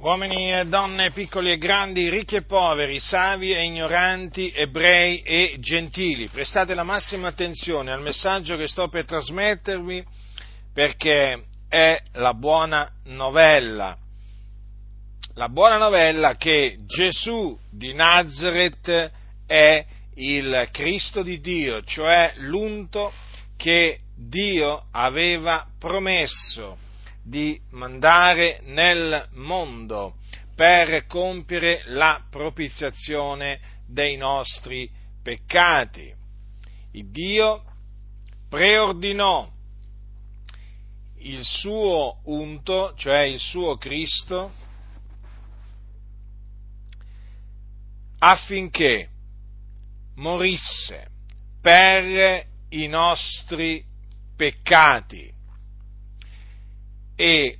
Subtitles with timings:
[0.00, 6.28] uomini e donne, piccoli e grandi, ricchi e poveri, savi e ignoranti, ebrei e gentili.
[6.28, 10.04] Prestate la massima attenzione al messaggio che sto per trasmettervi
[10.72, 13.96] perché è la buona novella.
[15.34, 19.12] La buona novella che Gesù di Nazareth
[19.46, 19.84] è
[20.14, 23.12] il Cristo di Dio, cioè l'unto
[23.56, 26.86] che Dio aveva promesso
[27.28, 30.16] di mandare nel mondo
[30.54, 34.90] per compiere la propiziazione dei nostri
[35.22, 36.10] peccati.
[36.92, 37.64] Il Dio
[38.48, 39.46] preordinò
[41.18, 44.50] il suo unto, cioè il suo Cristo,
[48.20, 49.10] affinché
[50.14, 51.08] morisse
[51.60, 53.84] per i nostri
[54.34, 55.36] peccati
[57.20, 57.58] e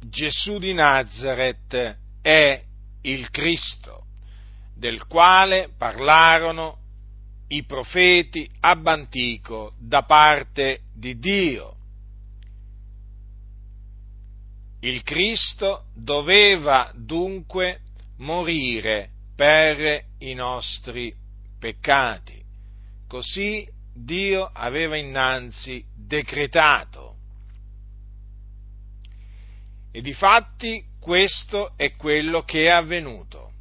[0.00, 2.64] Gesù di Nazareth è
[3.02, 4.06] il Cristo,
[4.74, 6.78] del quale parlarono
[7.46, 11.76] i profeti ab antico da parte di Dio.
[14.80, 17.82] Il Cristo doveva dunque
[18.16, 21.14] morire per i nostri
[21.60, 22.42] peccati.
[23.06, 23.64] Così
[23.94, 27.15] Dio aveva innanzi decretato.
[29.96, 33.52] E difatti questo è quello che è avvenuto.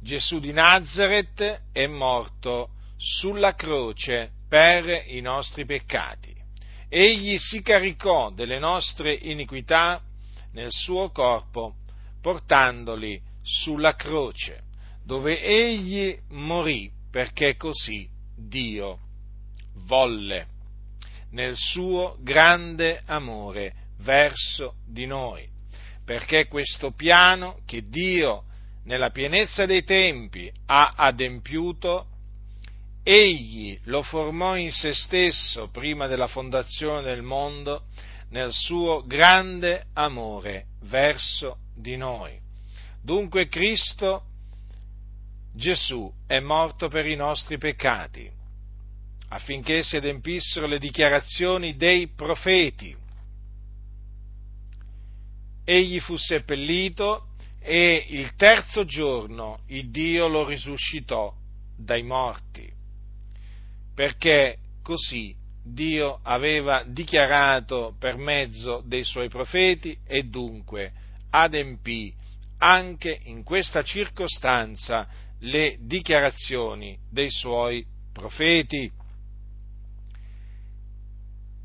[0.00, 6.32] Gesù di Nazareth è morto sulla croce per i nostri peccati.
[6.88, 10.00] Egli si caricò delle nostre iniquità
[10.52, 11.78] nel suo corpo,
[12.22, 14.62] portandoli sulla croce,
[15.04, 19.00] dove egli morì perché così Dio
[19.86, 20.46] volle,
[21.32, 25.48] nel suo grande amore verso di noi,
[26.04, 28.44] perché questo piano che Dio
[28.84, 32.06] nella pienezza dei tempi ha adempiuto,
[33.02, 37.84] egli lo formò in se stesso prima della fondazione del mondo
[38.30, 42.38] nel suo grande amore verso di noi.
[43.02, 44.24] Dunque Cristo
[45.54, 48.30] Gesù è morto per i nostri peccati,
[49.30, 52.96] affinché si adempissero le dichiarazioni dei profeti
[55.68, 57.26] egli fu seppellito
[57.60, 61.30] e il terzo giorno il Dio lo risuscitò
[61.76, 62.72] dai morti,
[63.94, 70.92] perché così Dio aveva dichiarato per mezzo dei suoi profeti e dunque
[71.28, 72.14] adempì
[72.60, 75.06] anche in questa circostanza
[75.40, 78.90] le dichiarazioni dei suoi profeti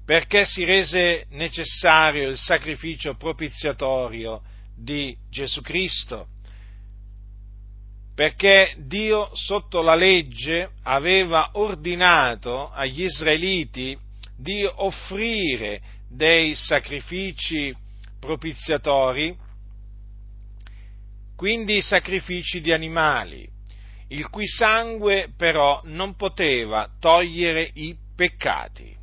[0.05, 4.41] perché si rese necessario il sacrificio propiziatorio
[4.75, 6.27] di Gesù Cristo,
[8.13, 13.97] perché Dio sotto la legge aveva ordinato agli israeliti
[14.35, 17.75] di offrire dei sacrifici
[18.19, 19.35] propiziatori,
[21.35, 23.49] quindi sacrifici di animali,
[24.09, 29.01] il cui sangue però non poteva togliere i peccati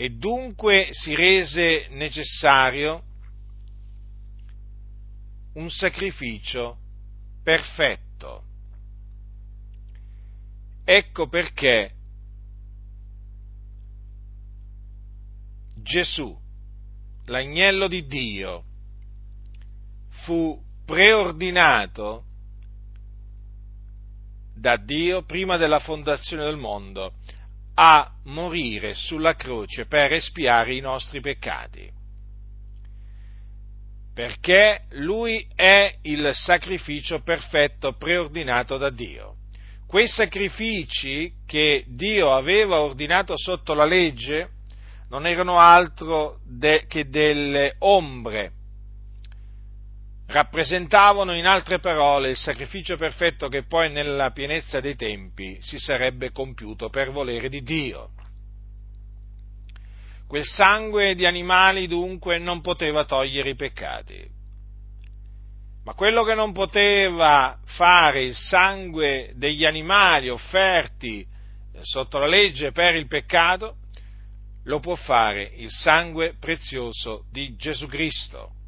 [0.00, 3.02] e dunque si rese necessario
[5.52, 6.78] un sacrificio
[7.42, 8.44] perfetto.
[10.84, 11.92] Ecco perché
[15.74, 16.34] Gesù,
[17.26, 18.64] l'agnello di Dio,
[20.24, 22.24] fu preordinato
[24.54, 27.12] da Dio prima della fondazione del mondo
[27.82, 31.90] a morire sulla croce per espiare i nostri peccati.
[34.12, 39.36] Perché lui è il sacrificio perfetto preordinato da Dio.
[39.86, 44.50] Quei sacrifici che Dio aveva ordinato sotto la legge
[45.08, 48.52] non erano altro de- che delle ombre
[50.30, 56.30] rappresentavano in altre parole il sacrificio perfetto che poi nella pienezza dei tempi si sarebbe
[56.30, 58.10] compiuto per volere di Dio.
[60.28, 64.38] Quel sangue di animali dunque non poteva togliere i peccati.
[65.82, 71.26] Ma quello che non poteva fare il sangue degli animali offerti
[71.80, 73.78] sotto la legge per il peccato,
[74.64, 78.58] lo può fare il sangue prezioso di Gesù Cristo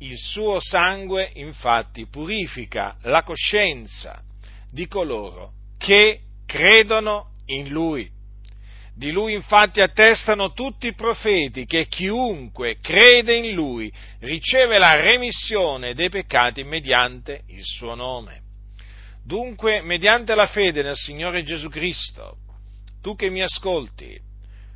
[0.00, 4.22] il suo sangue infatti purifica la coscienza
[4.70, 8.10] di coloro che credono in lui.
[8.94, 15.94] Di lui infatti attestano tutti i profeti che chiunque crede in lui riceve la remissione
[15.94, 18.42] dei peccati mediante il suo nome.
[19.24, 22.38] Dunque, mediante la fede nel Signore Gesù Cristo,
[23.00, 24.18] tu che mi ascolti,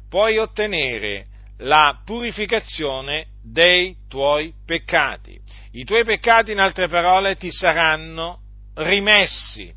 [0.08, 1.26] puoi ottenere
[1.58, 5.38] la purificazione dei tuoi peccati.
[5.72, 8.40] I tuoi peccati, in altre parole, ti saranno
[8.74, 9.72] rimessi,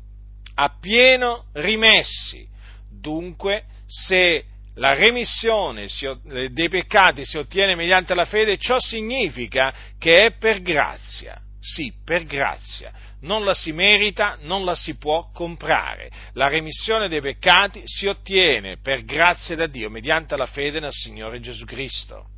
[0.54, 2.46] appieno rimessi.
[2.90, 4.44] Dunque, se
[4.74, 5.86] la remissione
[6.50, 11.40] dei peccati si ottiene mediante la fede, ciò significa che è per grazia.
[11.58, 12.92] Sì, per grazia.
[13.26, 16.10] Non la si merita, non la si può comprare.
[16.34, 21.40] La remissione dei peccati si ottiene per grazia da Dio mediante la fede nel Signore
[21.40, 22.28] Gesù Cristo.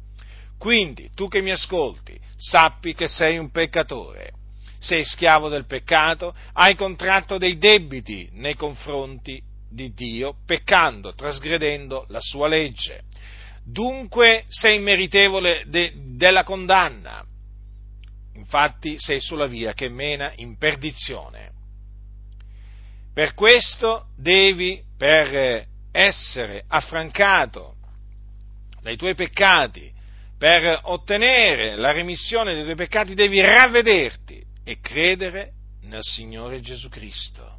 [0.58, 4.32] Quindi, tu che mi ascolti, sappi che sei un peccatore,
[4.78, 12.20] sei schiavo del peccato, hai contratto dei debiti nei confronti di Dio, peccando, trasgredendo la
[12.20, 13.02] sua legge.
[13.62, 17.22] Dunque sei meritevole de, della condanna.
[18.50, 21.50] Infatti sei sulla via che mena in perdizione.
[23.12, 27.74] Per questo devi, per essere affrancato
[28.80, 29.92] dai tuoi peccati,
[30.38, 35.52] per ottenere la remissione dei tuoi peccati, devi ravvederti e credere
[35.82, 37.56] nel Signore Gesù Cristo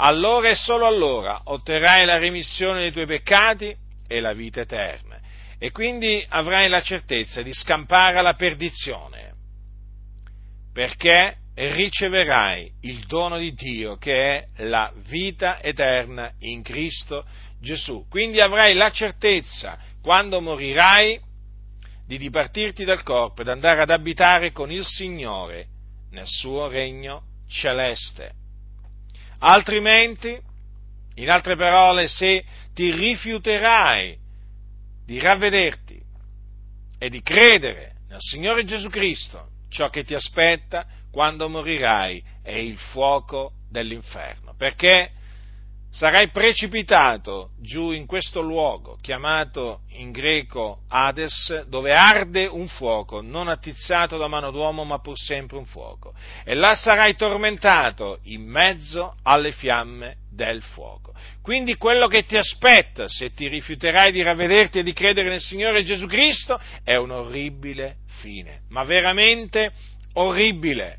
[0.00, 3.74] allora e solo allora otterrai la remissione dei tuoi peccati
[4.06, 5.18] e la vita eterna.
[5.58, 9.27] E quindi avrai la certezza di scampare alla perdizione,
[10.78, 17.26] perché riceverai il dono di Dio che è la vita eterna in Cristo
[17.60, 18.06] Gesù.
[18.08, 21.20] Quindi avrai la certezza, quando morirai,
[22.06, 25.66] di dipartirti dal corpo ed andare ad abitare con il Signore
[26.12, 28.34] nel suo regno celeste.
[29.40, 30.40] Altrimenti,
[31.16, 34.16] in altre parole, se ti rifiuterai
[35.04, 36.00] di ravvederti
[37.00, 42.78] e di credere nel Signore Gesù Cristo, ciò che ti aspetta quando morirai è il
[42.78, 45.12] fuoco dell'inferno, perché
[45.90, 53.48] sarai precipitato giù in questo luogo, chiamato in greco Hades, dove arde un fuoco, non
[53.48, 56.14] attizzato da mano d'uomo, ma pur sempre un fuoco.
[56.44, 61.14] E là sarai tormentato in mezzo alle fiamme del fuoco.
[61.42, 65.84] Quindi quello che ti aspetta, se ti rifiuterai di ravvederti e di credere nel Signore
[65.84, 69.72] Gesù Cristo, è un orribile fine, ma veramente
[70.14, 70.98] orribile.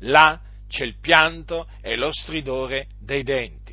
[0.00, 3.65] Là c'è il pianto e lo stridore dei denti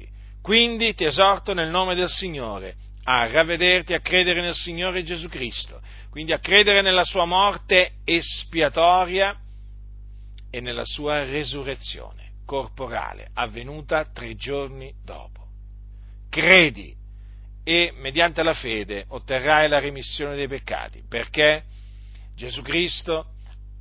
[0.44, 2.76] quindi ti esorto nel nome del Signore
[3.06, 9.40] a ravvederti, a credere nel Signore Gesù Cristo, quindi a credere nella sua morte espiatoria
[10.52, 15.48] e nella sua resurrezione corporale, avvenuta tre giorni dopo.
[16.30, 16.94] Credi
[17.64, 21.64] e mediante la fede otterrai la remissione dei peccati, perché
[22.36, 23.28] Gesù Cristo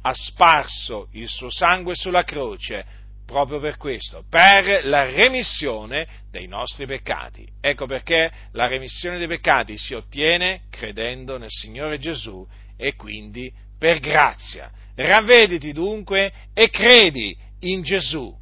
[0.03, 2.87] ha sparso il suo sangue sulla croce
[3.33, 7.49] proprio per questo, per la remissione dei nostri peccati.
[7.61, 12.47] Ecco perché la remissione dei peccati si ottiene credendo nel Signore Gesù
[12.77, 14.71] e quindi per grazia.
[14.95, 18.37] Ravvediti dunque e credi in Gesù,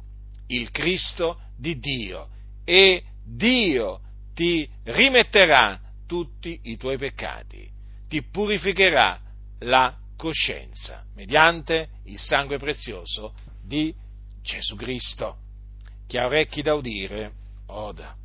[0.47, 2.27] il Cristo di Dio,
[2.65, 4.01] e Dio
[4.33, 7.65] ti rimetterà tutti i tuoi peccati,
[8.09, 9.19] ti purificherà
[9.59, 13.93] la coscienza mediante il sangue prezioso di
[14.41, 15.37] Gesù Cristo.
[16.07, 17.33] Chi ha orecchi da udire,
[17.67, 18.15] oda.